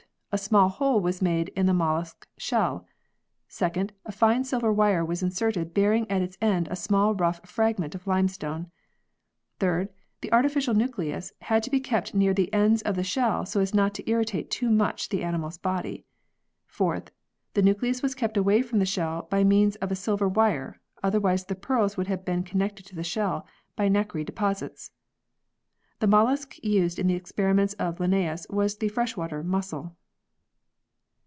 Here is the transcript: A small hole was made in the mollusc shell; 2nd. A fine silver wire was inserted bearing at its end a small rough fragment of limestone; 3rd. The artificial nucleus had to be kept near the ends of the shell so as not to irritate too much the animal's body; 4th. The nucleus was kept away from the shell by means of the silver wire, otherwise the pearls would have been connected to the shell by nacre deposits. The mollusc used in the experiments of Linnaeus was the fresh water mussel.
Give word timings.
A 0.33 0.37
small 0.37 0.69
hole 0.69 1.01
was 1.01 1.21
made 1.21 1.49
in 1.57 1.65
the 1.65 1.73
mollusc 1.73 2.25
shell; 2.37 2.85
2nd. 3.49 3.89
A 4.05 4.13
fine 4.13 4.45
silver 4.45 4.71
wire 4.71 5.03
was 5.03 5.21
inserted 5.21 5.73
bearing 5.73 6.09
at 6.09 6.21
its 6.21 6.37
end 6.39 6.69
a 6.71 6.75
small 6.77 7.13
rough 7.13 7.41
fragment 7.45 7.95
of 7.95 8.07
limestone; 8.07 8.71
3rd. 9.59 9.89
The 10.21 10.31
artificial 10.31 10.73
nucleus 10.73 11.33
had 11.41 11.63
to 11.63 11.69
be 11.69 11.81
kept 11.81 12.15
near 12.15 12.33
the 12.33 12.47
ends 12.53 12.81
of 12.83 12.95
the 12.95 13.03
shell 13.03 13.45
so 13.45 13.59
as 13.59 13.73
not 13.73 13.93
to 13.95 14.09
irritate 14.09 14.49
too 14.49 14.69
much 14.71 15.09
the 15.09 15.21
animal's 15.21 15.57
body; 15.57 16.05
4th. 16.73 17.09
The 17.53 17.61
nucleus 17.61 18.01
was 18.01 18.15
kept 18.15 18.37
away 18.37 18.61
from 18.61 18.79
the 18.79 18.85
shell 18.85 19.27
by 19.29 19.43
means 19.43 19.75
of 19.83 19.89
the 19.89 19.97
silver 19.97 20.29
wire, 20.29 20.79
otherwise 21.03 21.43
the 21.43 21.55
pearls 21.55 21.97
would 21.97 22.07
have 22.07 22.23
been 22.23 22.43
connected 22.43 22.85
to 22.85 22.95
the 22.95 23.03
shell 23.03 23.45
by 23.75 23.89
nacre 23.89 24.23
deposits. 24.23 24.91
The 25.99 26.07
mollusc 26.07 26.55
used 26.63 26.99
in 26.99 27.07
the 27.07 27.15
experiments 27.15 27.73
of 27.73 27.99
Linnaeus 27.99 28.47
was 28.49 28.77
the 28.77 28.87
fresh 28.87 29.17
water 29.17 29.43
mussel. 29.43 29.97